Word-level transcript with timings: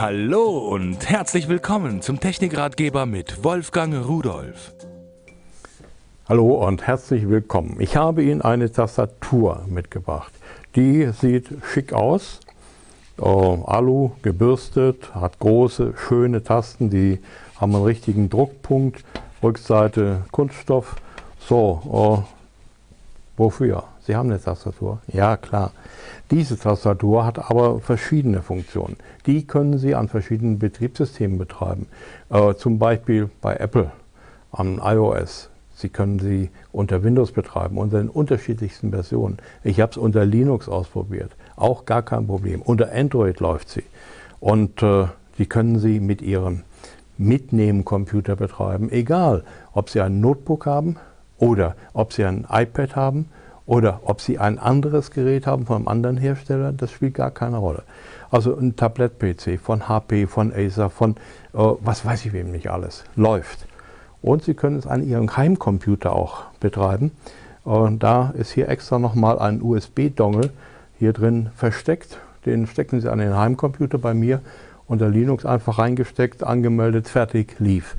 Hallo 0.00 0.58
und 0.58 1.08
herzlich 1.10 1.48
willkommen 1.48 2.02
zum 2.02 2.20
Technikratgeber 2.20 3.04
mit 3.04 3.42
Wolfgang 3.42 4.06
Rudolf. 4.06 4.72
Hallo 6.28 6.64
und 6.64 6.86
herzlich 6.86 7.28
willkommen. 7.28 7.78
Ich 7.80 7.96
habe 7.96 8.22
Ihnen 8.22 8.40
eine 8.40 8.70
Tastatur 8.70 9.64
mitgebracht. 9.66 10.32
Die 10.76 11.10
sieht 11.10 11.48
schick 11.72 11.92
aus. 11.92 12.38
Äh, 13.18 13.24
Alu 13.24 14.12
gebürstet, 14.22 15.12
hat 15.16 15.40
große, 15.40 15.94
schöne 15.96 16.44
Tasten, 16.44 16.90
die 16.90 17.18
haben 17.56 17.74
einen 17.74 17.82
richtigen 17.82 18.30
Druckpunkt. 18.30 19.02
Rückseite 19.42 20.22
Kunststoff. 20.30 20.94
So, 21.40 22.22
äh, 22.24 22.37
wofür? 23.38 23.84
Sie 24.00 24.16
haben 24.16 24.30
eine 24.30 24.40
Tastatur? 24.40 25.00
Ja, 25.06 25.36
klar. 25.36 25.72
Diese 26.30 26.58
Tastatur 26.58 27.24
hat 27.24 27.50
aber 27.50 27.80
verschiedene 27.80 28.42
Funktionen. 28.42 28.96
Die 29.26 29.46
können 29.46 29.78
Sie 29.78 29.94
an 29.94 30.08
verschiedenen 30.08 30.58
Betriebssystemen 30.58 31.38
betreiben. 31.38 31.86
Äh, 32.30 32.54
zum 32.54 32.78
Beispiel 32.78 33.30
bei 33.40 33.56
Apple 33.56 33.90
an 34.52 34.80
iOS. 34.82 35.50
Sie 35.74 35.90
können 35.90 36.18
sie 36.18 36.50
unter 36.72 37.04
Windows 37.04 37.30
betreiben, 37.30 37.78
unter 37.78 37.98
den 37.98 38.08
unterschiedlichsten 38.08 38.90
Versionen. 38.90 39.38
Ich 39.62 39.80
habe 39.80 39.92
es 39.92 39.96
unter 39.96 40.24
Linux 40.24 40.68
ausprobiert. 40.68 41.30
Auch 41.54 41.84
gar 41.84 42.02
kein 42.02 42.26
Problem. 42.26 42.62
Unter 42.62 42.92
Android 42.92 43.38
läuft 43.38 43.68
sie. 43.68 43.84
Und 44.40 44.82
äh, 44.82 45.06
die 45.38 45.46
können 45.46 45.78
Sie 45.78 46.00
mit 46.00 46.20
Ihrem 46.20 46.62
Mitnehmen-Computer 47.16 48.34
betreiben. 48.34 48.90
Egal, 48.90 49.44
ob 49.72 49.88
Sie 49.90 50.00
ein 50.00 50.20
Notebook 50.20 50.66
haben 50.66 50.96
oder 51.38 51.76
ob 51.92 52.12
Sie 52.12 52.24
ein 52.24 52.46
iPad 52.50 52.96
haben 52.96 53.28
oder 53.66 54.00
ob 54.04 54.20
Sie 54.20 54.38
ein 54.38 54.58
anderes 54.58 55.10
Gerät 55.10 55.46
haben 55.46 55.66
von 55.66 55.76
einem 55.76 55.88
anderen 55.88 56.16
Hersteller, 56.16 56.72
das 56.72 56.90
spielt 56.90 57.14
gar 57.14 57.30
keine 57.30 57.58
Rolle. 57.58 57.82
Also 58.30 58.56
ein 58.56 58.76
Tablet-PC 58.76 59.58
von 59.60 59.88
HP, 59.88 60.26
von 60.26 60.52
Acer, 60.52 60.90
von 60.90 61.12
äh, 61.12 61.16
was 61.54 62.04
weiß 62.04 62.26
ich 62.26 62.32
wem 62.32 62.50
nicht 62.50 62.70
alles, 62.70 63.04
läuft. 63.16 63.66
Und 64.20 64.42
Sie 64.42 64.54
können 64.54 64.78
es 64.78 64.86
an 64.86 65.06
Ihrem 65.06 65.36
Heimcomputer 65.36 66.12
auch 66.12 66.44
betreiben. 66.60 67.12
Und 67.64 68.02
da 68.02 68.32
ist 68.36 68.50
hier 68.50 68.68
extra 68.68 68.98
nochmal 68.98 69.38
ein 69.38 69.62
USB-Dongle 69.62 70.50
hier 70.98 71.12
drin 71.12 71.50
versteckt. 71.54 72.18
Den 72.46 72.66
stecken 72.66 73.00
Sie 73.00 73.10
an 73.10 73.18
den 73.18 73.36
Heimcomputer 73.36 73.98
bei 73.98 74.14
mir 74.14 74.40
unter 74.86 75.08
Linux 75.08 75.44
einfach 75.44 75.78
reingesteckt, 75.78 76.42
angemeldet, 76.42 77.08
fertig, 77.08 77.56
lief 77.58 77.94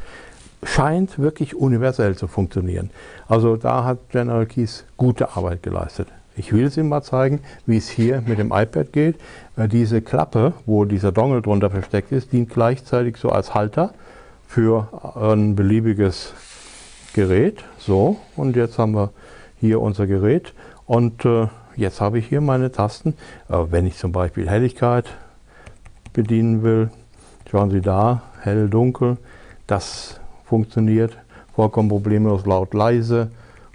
scheint 0.63 1.19
wirklich 1.19 1.55
universell 1.55 2.15
zu 2.15 2.27
funktionieren. 2.27 2.89
Also 3.27 3.55
da 3.55 3.83
hat 3.83 4.09
General 4.09 4.45
Keys 4.45 4.85
gute 4.97 5.35
Arbeit 5.35 5.63
geleistet. 5.63 6.07
Ich 6.35 6.53
will 6.53 6.65
es 6.65 6.77
Ihnen 6.77 6.89
mal 6.89 7.01
zeigen, 7.01 7.41
wie 7.65 7.77
es 7.77 7.89
hier 7.89 8.23
mit 8.25 8.39
dem 8.39 8.53
iPad 8.53 8.93
geht. 8.93 9.15
Äh, 9.57 9.67
diese 9.67 10.01
Klappe, 10.01 10.53
wo 10.65 10.85
dieser 10.85 11.11
Dongle 11.11 11.41
drunter 11.41 11.69
versteckt 11.69 12.11
ist, 12.11 12.31
dient 12.31 12.49
gleichzeitig 12.49 13.17
so 13.17 13.29
als 13.29 13.53
Halter 13.53 13.93
für 14.47 14.87
ein 15.15 15.55
beliebiges 15.55 16.33
Gerät. 17.13 17.63
So, 17.77 18.17
und 18.35 18.55
jetzt 18.55 18.79
haben 18.79 18.93
wir 18.93 19.11
hier 19.59 19.81
unser 19.81 20.07
Gerät. 20.07 20.53
Und 20.85 21.25
äh, 21.25 21.47
jetzt 21.75 21.99
habe 21.99 22.19
ich 22.19 22.27
hier 22.27 22.41
meine 22.41 22.71
Tasten. 22.71 23.15
Äh, 23.49 23.57
wenn 23.69 23.85
ich 23.85 23.97
zum 23.97 24.11
Beispiel 24.11 24.49
Helligkeit 24.49 25.05
bedienen 26.13 26.63
will, 26.63 26.89
schauen 27.51 27.69
Sie 27.69 27.81
da, 27.81 28.23
hell, 28.41 28.69
dunkel. 28.69 29.17
Das 29.67 30.19
funktioniert 30.49 31.15
vollkommen 31.55 31.89
problemlos 31.89 32.45
laut 32.45 32.73
leise, 32.73 33.29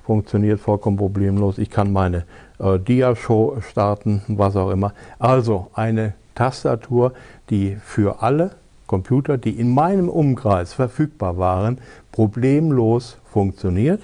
funktioniert 0.04 0.58
vollkommen 0.58 0.96
problemlos. 0.96 1.58
Ich 1.58 1.70
kann 1.70 1.92
meine 1.92 2.24
äh, 2.58 2.78
Dia-Show 2.78 3.58
starten, 3.60 4.22
was 4.26 4.56
auch 4.56 4.70
immer. 4.70 4.92
Also 5.18 5.70
eine 5.74 6.14
Tastatur, 6.34 7.12
die 7.50 7.76
für 7.76 8.22
alle 8.22 8.52
Computer, 8.88 9.38
die 9.38 9.50
in 9.50 9.72
meinem 9.72 10.08
Umkreis 10.08 10.72
verfügbar 10.72 11.38
waren, 11.38 11.78
problemlos 12.10 13.18
funktioniert, 13.24 14.02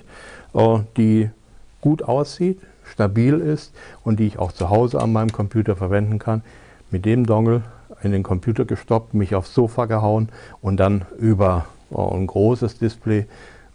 äh, 0.55 0.79
die 0.97 1.31
gut 1.81 2.05
aussieht, 2.05 2.61
stabil 2.85 3.35
ist 3.41 3.75
und 4.05 4.21
die 4.21 4.27
ich 4.27 4.39
auch 4.39 4.53
zu 4.53 4.71
Hause 4.71 5.01
an 5.01 5.13
meinem 5.13 5.33
Computer 5.33 5.75
verwenden 5.75 6.19
kann. 6.19 6.43
Mit 6.91 7.05
dem 7.05 7.27
Dongle 7.27 7.63
in 8.03 8.13
den 8.13 8.23
Computer 8.23 8.65
gestoppt, 8.65 9.13
mich 9.13 9.35
aufs 9.35 9.55
Sofa 9.55 9.87
gehauen 9.87 10.29
und 10.63 10.79
dann 10.79 11.05
über 11.19 11.67
ein 11.91 12.27
großes 12.27 12.79
Display, 12.79 13.21
äh, 13.21 13.27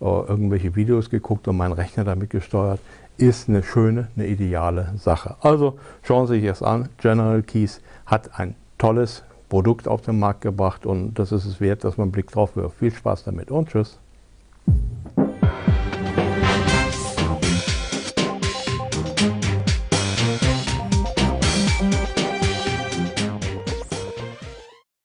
irgendwelche 0.02 0.76
Videos 0.76 1.10
geguckt 1.10 1.48
und 1.48 1.58
meinen 1.58 1.74
Rechner 1.74 2.04
damit 2.04 2.30
gesteuert, 2.30 2.80
ist 3.18 3.48
eine 3.48 3.64
schöne, 3.64 4.10
eine 4.16 4.28
ideale 4.28 4.94
Sache. 4.98 5.36
Also 5.42 5.78
schauen 6.04 6.28
Sie 6.28 6.36
sich 6.36 6.46
das 6.46 6.62
an. 6.62 6.90
General 6.98 7.42
Keys 7.44 7.82
hat 8.06 8.38
ein 8.40 8.56
tolles 8.78 9.24
Produkt 9.50 9.88
auf 9.88 10.02
den 10.02 10.20
Markt 10.20 10.42
gebracht 10.42 10.86
und 10.86 11.18
das 11.18 11.32
ist 11.32 11.46
es 11.46 11.62
wert, 11.62 11.84
dass 11.84 11.98
man 11.98 12.06
einen 12.06 12.12
Blick 12.12 12.32
drauf 12.32 12.56
wirft. 12.56 12.78
Viel 12.78 12.92
Spaß 12.92 13.24
damit 13.24 13.52
und 13.52 13.70
tschüss. 13.70 14.00